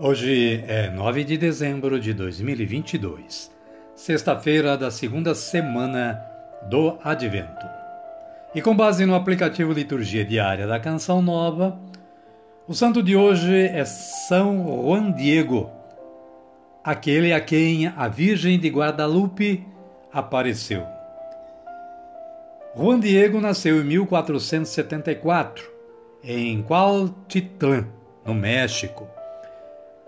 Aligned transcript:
Hoje 0.00 0.62
é 0.68 0.88
9 0.90 1.24
de 1.24 1.36
dezembro 1.36 1.98
de 1.98 2.14
2022, 2.14 3.50
sexta-feira 3.96 4.76
da 4.78 4.92
segunda 4.92 5.34
semana 5.34 6.22
do 6.70 6.96
Advento. 7.02 7.66
E 8.54 8.62
com 8.62 8.76
base 8.76 9.04
no 9.04 9.16
aplicativo 9.16 9.72
Liturgia 9.72 10.24
Diária 10.24 10.68
da 10.68 10.78
Canção 10.78 11.20
Nova, 11.20 11.76
o 12.68 12.74
santo 12.74 13.02
de 13.02 13.16
hoje 13.16 13.52
é 13.52 13.84
São 13.84 14.84
Juan 14.84 15.10
Diego, 15.10 15.68
aquele 16.84 17.32
a 17.32 17.40
quem 17.40 17.88
a 17.88 18.06
Virgem 18.06 18.56
de 18.56 18.68
Guadalupe 18.68 19.66
apareceu. 20.12 20.86
Juan 22.76 23.00
Diego 23.00 23.40
nasceu 23.40 23.80
em 23.80 23.84
1474, 23.84 25.68
em 26.22 26.62
Cuautitlán, 26.62 27.84
no 28.24 28.32
México 28.32 29.17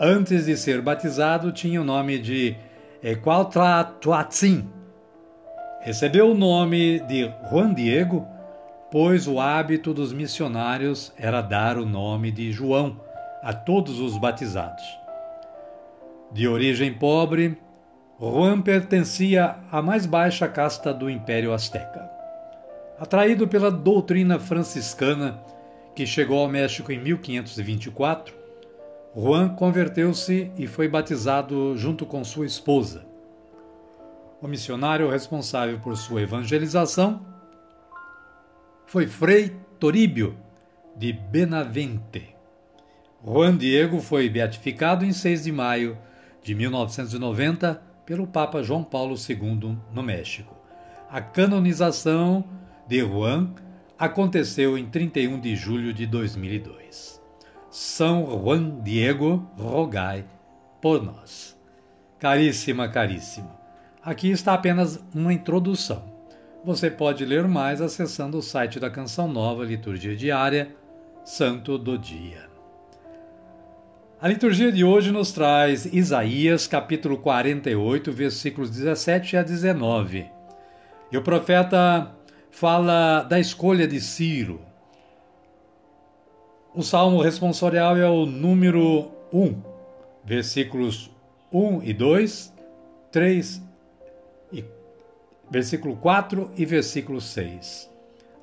antes 0.01 0.47
de 0.47 0.56
ser 0.56 0.81
batizado, 0.81 1.53
tinha 1.53 1.79
o 1.79 1.84
nome 1.84 2.19
de 2.19 2.56
Equaltlatuatzin. 3.03 4.67
Recebeu 5.83 6.31
o 6.31 6.34
nome 6.34 7.01
de 7.01 7.31
Juan 7.51 7.75
Diego, 7.75 8.27
pois 8.91 9.28
o 9.28 9.39
hábito 9.39 9.93
dos 9.93 10.11
missionários 10.11 11.12
era 11.19 11.43
dar 11.43 11.77
o 11.77 11.84
nome 11.84 12.33
de 12.33 12.51
João 12.51 12.98
a 13.43 13.53
todos 13.53 14.01
os 14.01 14.17
batizados. 14.17 14.84
De 16.33 16.48
origem 16.48 16.95
pobre, 16.95 17.59
Juan 18.19 18.62
pertencia 18.62 19.56
à 19.71 19.83
mais 19.83 20.06
baixa 20.06 20.48
casta 20.48 20.95
do 20.95 21.11
Império 21.11 21.53
Azteca. 21.53 22.11
Atraído 22.98 23.48
pela 23.48 23.71
doutrina 23.71 24.39
franciscana, 24.39 25.43
que 25.95 26.06
chegou 26.06 26.39
ao 26.39 26.48
México 26.48 26.93
em 26.93 26.98
1524, 26.98 28.40
Juan 29.16 29.48
converteu-se 29.48 30.53
e 30.56 30.69
foi 30.69 30.87
batizado 30.87 31.76
junto 31.76 32.06
com 32.06 32.22
sua 32.22 32.47
esposa. 32.47 33.04
O 34.41 34.47
missionário 34.47 35.10
responsável 35.10 35.81
por 35.81 35.97
sua 35.97 36.22
evangelização 36.22 37.26
foi 38.87 39.09
Frei 39.09 39.56
Toríbio 39.81 40.37
de 40.97 41.12
Benavente. 41.12 42.37
Juan 43.25 43.56
Diego 43.56 44.00
foi 44.00 44.28
beatificado 44.28 45.04
em 45.04 45.12
6 45.12 45.44
de 45.44 45.53
maio 45.53 45.98
de 46.42 46.54
1990 46.54 47.82
pelo 48.06 48.27
Papa 48.27 48.62
João 48.62 48.84
Paulo 48.84 49.16
II 49.16 49.77
no 49.92 50.03
México. 50.03 50.56
A 51.10 51.21
canonização 51.21 52.44
de 52.87 53.00
Juan 53.00 53.50
aconteceu 53.98 54.78
em 54.78 54.87
31 54.87 55.41
de 55.41 55.56
julho 55.56 55.92
de 55.92 56.06
2002. 56.06 57.19
São 57.70 58.26
Juan 58.26 58.81
Diego, 58.82 59.48
rogai 59.56 60.25
por 60.82 61.00
nós. 61.00 61.56
Caríssima, 62.19 62.88
caríssimo, 62.88 63.48
aqui 64.03 64.28
está 64.28 64.54
apenas 64.54 65.00
uma 65.14 65.32
introdução. 65.32 66.10
Você 66.64 66.91
pode 66.91 67.25
ler 67.25 67.47
mais 67.47 67.80
acessando 67.80 68.38
o 68.38 68.42
site 68.42 68.80
da 68.80 68.91
Canção 68.91 69.28
Nova 69.28 69.64
Liturgia 69.64 70.16
Diária, 70.16 70.75
Santo 71.25 71.78
do 71.78 71.97
Dia. 71.97 72.50
A 74.20 74.26
liturgia 74.26 74.72
de 74.72 74.82
hoje 74.82 75.12
nos 75.12 75.30
traz 75.30 75.86
Isaías, 75.86 76.66
capítulo 76.66 77.19
48, 77.19 78.10
versículos 78.12 78.69
17 78.70 79.36
a 79.36 79.42
19. 79.44 80.26
E 81.12 81.16
o 81.16 81.22
profeta 81.22 82.16
fala 82.50 83.22
da 83.22 83.38
escolha 83.38 83.86
de 83.86 84.00
Ciro, 84.00 84.60
o 86.75 86.82
salmo 86.82 87.20
responsorial 87.20 87.97
é 87.97 88.08
o 88.08 88.25
número 88.26 89.10
1, 89.32 89.60
versículos 90.25 91.10
1 91.53 91.82
e 91.82 91.92
2, 91.92 92.53
3 93.10 93.62
e 94.53 94.64
versículo 95.50 95.97
4 95.97 96.50
e 96.56 96.64
versículo 96.64 97.20
6. 97.20 97.91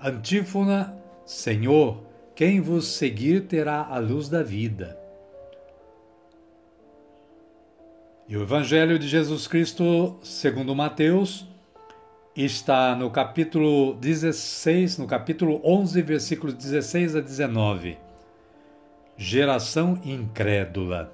Antífona: 0.01 0.93
Senhor, 1.25 2.03
quem 2.35 2.59
vos 2.59 2.87
seguir 2.87 3.47
terá 3.47 3.85
a 3.85 3.97
luz 3.97 4.27
da 4.27 4.43
vida. 4.43 4.99
E 8.27 8.35
o 8.35 8.41
Evangelho 8.41 8.99
de 8.99 9.07
Jesus 9.07 9.47
Cristo, 9.47 10.17
segundo 10.21 10.75
Mateus, 10.75 11.47
está 12.35 12.93
no 12.93 13.09
capítulo 13.09 13.93
16, 13.93 14.97
no 14.97 15.07
capítulo 15.07 15.61
11, 15.63 16.01
versículos 16.01 16.53
16 16.53 17.15
a 17.15 17.21
19 17.21 18.06
geração 19.17 19.99
incrédula. 20.05 21.11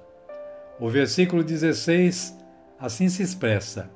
O 0.78 0.90
versículo 0.90 1.42
16 1.42 2.38
assim 2.78 3.08
se 3.08 3.22
expressa: 3.22 3.90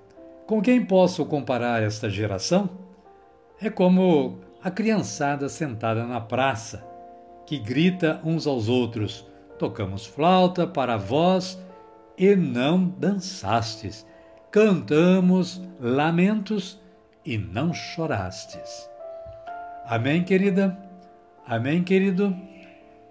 Com 0.47 0.63
quem 0.63 0.85
posso 0.85 1.25
comparar 1.27 1.83
esta 1.83 2.09
geração? 2.09 2.71
É 3.61 3.69
como 3.69 4.39
a 4.63 4.71
criançada 4.71 5.49
sentada 5.49 6.05
na 6.05 6.21
praça, 6.21 6.85
que 7.47 7.59
grita 7.59 8.21
uns 8.25 8.47
aos 8.47 8.69
outros: 8.69 9.27
Tocamos 9.59 10.07
flauta 10.07 10.67
para 10.67 10.97
vós 10.97 11.63
e 12.17 12.35
não 12.35 12.85
dançastes. 12.85 14.07
Cantamos 14.51 15.61
lamentos 15.79 16.81
e 17.25 17.37
não 17.37 17.75
chorastes. 17.75 18.89
Amém, 19.85 20.25
querida? 20.25 20.79
Amém, 21.47 21.85
querido? 21.85 22.35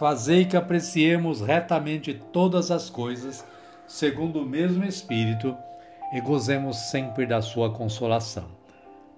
Fazei 0.00 0.46
que 0.46 0.56
apreciemos 0.56 1.42
retamente 1.42 2.14
todas 2.14 2.70
as 2.70 2.88
coisas, 2.88 3.44
segundo 3.86 4.40
o 4.40 4.46
mesmo 4.46 4.82
Espírito, 4.82 5.54
e 6.14 6.22
gozemos 6.22 6.78
sempre 6.90 7.26
da 7.26 7.42
Sua 7.42 7.70
consolação. 7.70 8.46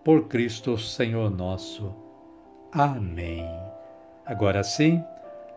Por 0.02 0.26
Cristo 0.26 0.76
Senhor 0.76 1.30
nosso. 1.30 1.94
Amém. 2.72 3.48
Agora 4.26 4.64
sim, 4.64 5.00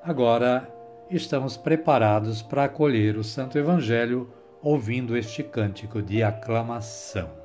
agora 0.03 0.69
estamos 1.09 1.57
preparados 1.57 2.43
para 2.43 2.65
acolher 2.65 3.17
o 3.17 3.23
Santo 3.23 3.57
Evangelho 3.57 4.31
ouvindo 4.61 5.17
este 5.17 5.41
cântico 5.41 6.03
de 6.03 6.21
aclamação. 6.21 7.44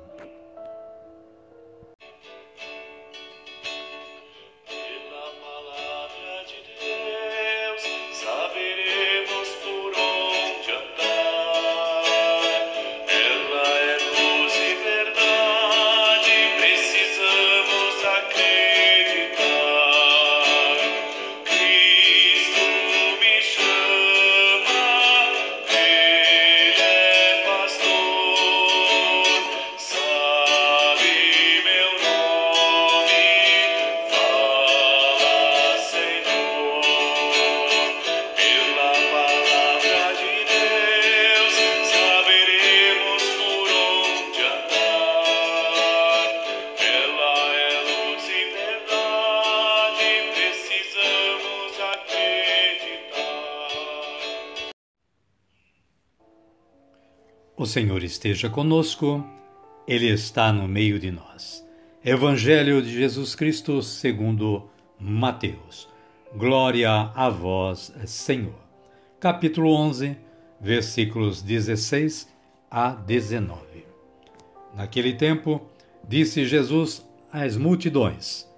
O 57.61 57.65
Senhor 57.67 58.01
esteja 58.01 58.49
conosco, 58.49 59.23
Ele 59.87 60.07
está 60.07 60.51
no 60.51 60.67
meio 60.67 60.97
de 60.97 61.11
nós. 61.11 61.63
Evangelho 62.03 62.81
de 62.81 62.91
Jesus 62.91 63.35
Cristo 63.35 63.83
segundo 63.83 64.67
Mateus. 64.99 65.87
Glória 66.35 67.11
a 67.13 67.29
vós, 67.29 67.93
Senhor. 68.07 68.59
Capítulo 69.19 69.75
11, 69.75 70.17
versículos 70.59 71.43
16 71.43 72.27
a 72.71 72.93
19. 72.93 73.85
Naquele 74.75 75.13
tempo, 75.13 75.61
disse 76.03 76.47
Jesus 76.47 77.07
às 77.31 77.57
multidões: 77.57 78.49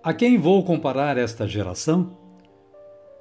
A 0.00 0.14
quem 0.14 0.38
vou 0.38 0.62
comparar 0.62 1.18
esta 1.18 1.48
geração? 1.48 2.16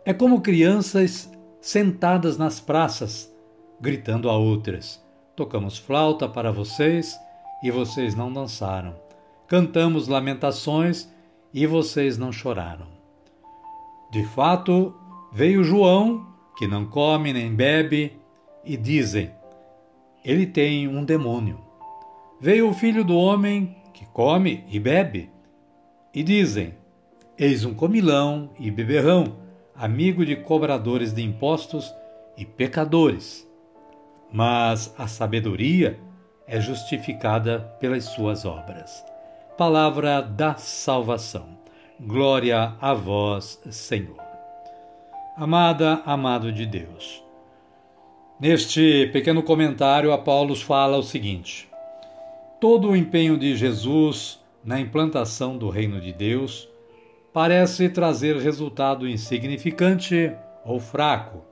É 0.05 0.13
como 0.13 0.41
crianças 0.41 1.27
sentadas 1.59 2.37
nas 2.37 2.59
praças, 2.59 3.35
gritando 3.81 4.29
a 4.29 4.37
outras: 4.37 5.06
Tocamos 5.37 5.77
flauta 5.77 6.27
para 6.27 6.51
vocês 6.51 7.15
e 7.61 7.69
vocês 7.69 8.15
não 8.15 8.33
dançaram. 8.33 8.95
Cantamos 9.47 10.07
lamentações 10.07 11.07
e 11.53 11.67
vocês 11.67 12.17
não 12.17 12.31
choraram. 12.31 12.87
De 14.09 14.25
fato, 14.25 14.95
veio 15.31 15.63
João, 15.63 16.25
que 16.57 16.65
não 16.65 16.87
come 16.87 17.33
nem 17.33 17.53
bebe, 17.53 18.19
e 18.65 18.75
dizem: 18.75 19.29
Ele 20.25 20.47
tem 20.47 20.87
um 20.87 21.05
demônio. 21.05 21.59
Veio 22.41 22.67
o 22.67 22.73
filho 22.73 23.03
do 23.03 23.15
homem, 23.15 23.77
que 23.93 24.07
come 24.07 24.65
e 24.67 24.79
bebe, 24.79 25.29
e 26.15 26.23
dizem: 26.23 26.73
Eis 27.37 27.63
um 27.63 27.75
comilão 27.75 28.49
e 28.59 28.71
beberrão, 28.71 29.35
amigo 29.75 30.25
de 30.25 30.35
cobradores 30.35 31.13
de 31.13 31.21
impostos 31.21 31.93
e 32.35 32.43
pecadores 32.43 33.46
mas 34.31 34.93
a 34.97 35.07
sabedoria 35.07 35.99
é 36.47 36.59
justificada 36.59 37.59
pelas 37.79 38.05
suas 38.05 38.45
obras. 38.45 39.03
Palavra 39.57 40.21
da 40.21 40.55
salvação. 40.55 41.57
Glória 41.99 42.73
a 42.79 42.93
vós, 42.93 43.59
Senhor. 43.69 44.17
Amada, 45.35 46.01
amado 46.05 46.51
de 46.51 46.65
Deus. 46.65 47.23
Neste 48.39 49.09
pequeno 49.11 49.41
comentário, 49.41 50.11
a 50.11 50.17
Paulo 50.17 50.55
fala 50.55 50.97
o 50.97 51.03
seguinte: 51.03 51.67
todo 52.61 52.89
o 52.89 52.95
empenho 52.95 53.37
de 53.37 53.55
Jesus 53.55 54.39
na 54.63 54.79
implantação 54.79 55.57
do 55.57 55.69
reino 55.69 55.99
de 55.99 56.13
Deus 56.13 56.69
parece 57.33 57.89
trazer 57.89 58.37
resultado 58.37 59.07
insignificante 59.07 60.31
ou 60.63 60.79
fraco 60.79 61.43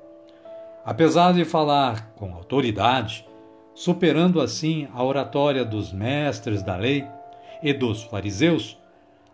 Apesar 0.85 1.33
de 1.33 1.43
falar 1.43 2.11
com 2.15 2.31
autoridade, 2.35 3.25
superando 3.73 4.39
assim 4.39 4.87
a 4.93 5.03
oratória 5.03 5.65
dos 5.65 5.91
mestres 5.91 6.61
da 6.61 6.75
lei 6.75 7.03
e 7.63 7.73
dos 7.73 8.03
fariseus, 8.03 8.77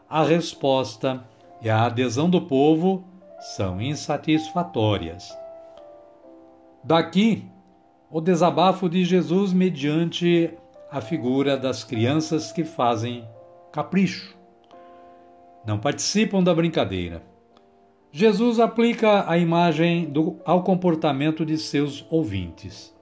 a 0.09 0.24
resposta 0.24 1.21
e 1.62 1.69
a 1.69 1.88
adesão 1.88 2.30
do 2.30 2.42
povo 2.42 3.03
são 3.38 3.81
insatisfatórias. 3.81 5.38
Daqui, 6.81 7.45
o 8.09 8.21
desabafo 8.21 8.88
de 8.88 9.04
Jesus 9.04 9.51
mediante 9.51 10.54
a 10.89 11.01
figura 11.01 11.57
das 11.57 11.83
crianças 11.83 12.54
que 12.54 12.63
fazem 12.63 13.27
capricho. 13.74 14.38
Não 15.65 15.77
participam 15.77 16.42
da 16.42 16.56
brincadeira 16.56 17.21
Jesus 18.13 18.60
aplica 18.60 19.30
a 19.30 19.38
imagem 19.38 20.04
do, 20.04 20.38
ao 20.44 20.63
comportamento 20.63 21.46
de 21.46 21.58
seus 21.58 22.06
ouvintes. 22.10 22.94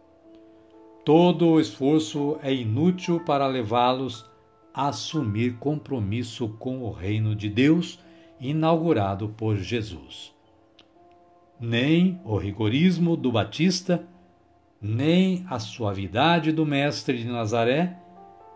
Todo 1.04 1.48
o 1.48 1.60
esforço 1.60 2.38
é 2.44 2.54
inútil 2.54 3.20
para 3.22 3.48
levá-los 3.48 4.30
a 4.72 4.90
assumir 4.90 5.58
compromisso 5.58 6.50
com 6.60 6.84
o 6.84 6.92
reino 6.92 7.36
de 7.36 7.50
Deus 7.50 8.00
inaugurado 8.40 9.30
por 9.30 9.58
Jesus. 9.58 10.32
Nem 11.60 12.22
o 12.24 12.38
rigorismo 12.38 13.18
do 13.18 13.32
Batista, 13.32 14.08
nem 14.80 15.44
a 15.50 15.58
suavidade 15.58 16.52
do 16.52 16.68
Mestre 16.68 17.18
de 17.18 17.28
Nazaré, 17.28 17.98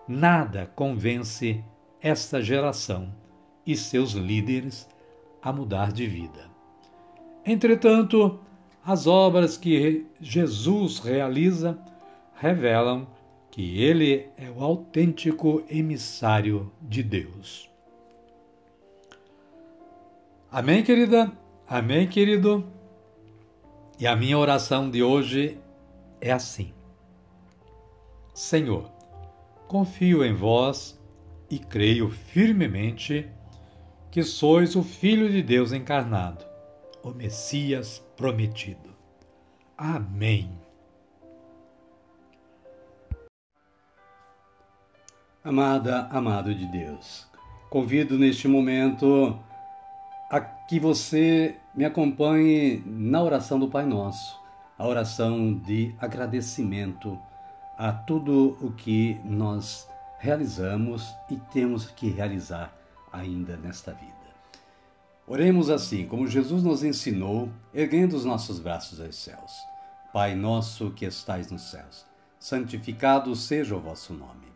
nada 0.08 0.72
convence 0.76 1.64
esta 2.00 2.40
geração 2.44 3.10
e 3.66 3.76
seus 3.76 4.12
líderes 4.12 4.88
a 5.44 5.51
mudar 5.51 5.92
de 5.92 6.07
vida. 6.07 6.50
Entretanto, 7.45 8.40
as 8.86 9.06
obras 9.07 9.57
que 9.57 10.06
Jesus 10.19 11.00
realiza 11.00 11.78
revelam 12.36 13.07
que 13.51 13.81
ele 13.81 14.28
é 14.38 14.50
o 14.50 14.63
autêntico 14.63 15.63
emissário 15.69 16.72
de 16.81 17.04
Deus. 17.04 17.69
Amém, 20.51 20.84
querida? 20.84 21.32
Amém, 21.68 22.08
querido? 22.08 22.65
E 24.00 24.08
a 24.08 24.15
minha 24.15 24.38
oração 24.38 24.89
de 24.89 25.03
hoje 25.03 25.60
é 26.20 26.32
assim: 26.32 26.74
Senhor, 28.34 28.89
confio 29.68 30.24
em 30.24 30.34
vós 30.34 31.00
e 31.50 31.60
creio 31.60 32.10
firmemente 32.10 33.29
que 34.13 34.22
sois 34.22 34.75
o 34.75 34.84
Filho 34.84 35.27
de 35.27 35.41
Deus 35.41 35.74
encarnado, 35.74 36.46
o 37.01 37.10
Messias 37.10 37.98
prometido. 38.15 38.91
Amém. 39.75 40.51
Amada, 45.43 46.08
amado 46.12 46.53
de 46.53 46.67
Deus, 46.67 47.27
convido 47.72 48.15
neste 48.20 48.48
momento 48.48 49.36
a 50.29 50.39
que 50.39 50.79
você 50.79 51.55
me 51.74 51.84
acompanhe 51.84 52.84
na 52.86 53.20
oração 53.20 53.58
do 53.58 53.67
Pai 53.67 53.88
Nosso, 53.88 54.39
a 54.77 54.88
oração 54.88 55.55
de 55.55 55.96
agradecimento 55.98 57.17
a 57.75 57.91
tudo 57.91 58.60
o 58.62 58.72
que 58.74 59.20
nós 59.25 59.89
realizamos 60.20 61.15
e 61.32 61.36
temos 61.36 61.88
que 61.88 62.12
realizar 62.12 62.83
ainda 63.13 63.55
nesta 63.55 63.93
vida. 63.93 64.12
Oremos 65.25 65.70
assim, 65.70 66.05
como 66.05 66.27
Jesus 66.27 66.63
nos 66.63 66.84
ensinou, 66.84 67.50
erguendo 67.74 68.13
os 68.13 68.25
nossos 68.25 68.60
braços 68.60 69.00
aos 69.00 69.15
céus. 69.15 69.53
Pai 70.12 70.36
nosso 70.36 70.91
que 70.91 71.05
estais 71.05 71.50
nos 71.50 71.62
céus, 71.70 72.05
santificado 72.39 73.34
seja 73.36 73.75
o 73.75 73.79
vosso 73.79 74.13
nome. 74.13 74.51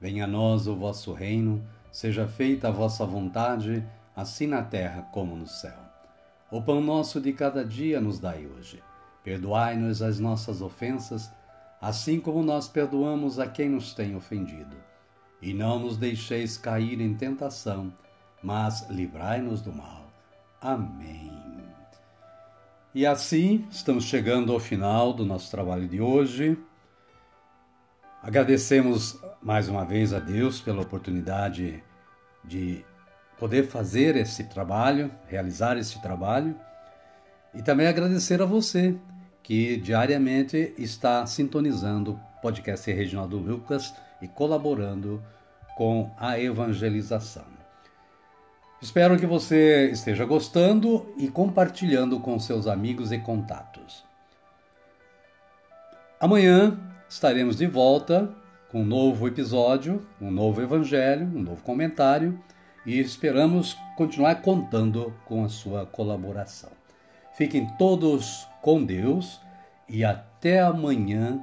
Venha 0.00 0.24
a 0.24 0.28
nós 0.28 0.66
o 0.66 0.76
vosso 0.76 1.12
reino, 1.12 1.66
seja 1.90 2.28
feita 2.28 2.68
a 2.68 2.70
vossa 2.70 3.04
vontade, 3.04 3.84
assim 4.14 4.46
na 4.46 4.62
terra 4.62 5.02
como 5.10 5.34
no 5.34 5.46
céu. 5.46 5.78
O 6.50 6.62
pão 6.62 6.80
nosso 6.80 7.20
de 7.20 7.32
cada 7.32 7.64
dia 7.64 8.00
nos 8.00 8.20
dai 8.20 8.46
hoje. 8.46 8.82
Perdoai-nos 9.24 10.02
as 10.02 10.20
nossas 10.20 10.62
ofensas, 10.62 11.32
assim 11.80 12.20
como 12.20 12.42
nós 12.42 12.68
perdoamos 12.68 13.38
a 13.38 13.48
quem 13.48 13.68
nos 13.68 13.94
tem 13.94 14.14
ofendido 14.14 14.76
e 15.44 15.52
não 15.52 15.78
nos 15.78 15.98
deixeis 15.98 16.56
cair 16.56 17.02
em 17.02 17.14
tentação, 17.14 17.92
mas 18.42 18.88
livrai-nos 18.88 19.60
do 19.60 19.70
mal. 19.70 20.10
Amém. 20.58 21.30
E 22.94 23.04
assim, 23.04 23.66
estamos 23.70 24.04
chegando 24.04 24.52
ao 24.52 24.58
final 24.58 25.12
do 25.12 25.22
nosso 25.26 25.50
trabalho 25.50 25.86
de 25.86 26.00
hoje. 26.00 26.56
Agradecemos 28.22 29.20
mais 29.42 29.68
uma 29.68 29.84
vez 29.84 30.14
a 30.14 30.18
Deus 30.18 30.62
pela 30.62 30.80
oportunidade 30.80 31.84
de 32.42 32.82
poder 33.38 33.66
fazer 33.66 34.16
esse 34.16 34.44
trabalho, 34.44 35.10
realizar 35.28 35.76
esse 35.76 36.00
trabalho, 36.00 36.58
e 37.52 37.60
também 37.60 37.86
agradecer 37.86 38.40
a 38.40 38.46
você 38.46 38.96
que 39.42 39.76
diariamente 39.76 40.72
está 40.78 41.26
sintonizando 41.26 42.18
podcast 42.44 42.92
Reginaldo 42.92 43.38
Lucas 43.38 43.94
e 44.20 44.28
colaborando 44.28 45.24
com 45.78 46.10
a 46.18 46.38
evangelização. 46.38 47.46
Espero 48.82 49.18
que 49.18 49.24
você 49.24 49.88
esteja 49.90 50.26
gostando 50.26 51.10
e 51.16 51.26
compartilhando 51.28 52.20
com 52.20 52.38
seus 52.38 52.66
amigos 52.66 53.12
e 53.12 53.18
contatos. 53.18 54.04
Amanhã 56.20 56.78
estaremos 57.08 57.56
de 57.56 57.66
volta 57.66 58.30
com 58.70 58.82
um 58.82 58.84
novo 58.84 59.26
episódio, 59.26 60.06
um 60.20 60.30
novo 60.30 60.60
evangelho, 60.60 61.24
um 61.24 61.40
novo 61.40 61.62
comentário 61.62 62.38
e 62.84 63.00
esperamos 63.00 63.74
continuar 63.96 64.42
contando 64.42 65.14
com 65.24 65.46
a 65.46 65.48
sua 65.48 65.86
colaboração. 65.86 66.72
Fiquem 67.38 67.66
todos 67.78 68.46
com 68.60 68.84
Deus 68.84 69.40
e 69.88 70.04
até 70.04 70.60
amanhã, 70.60 71.42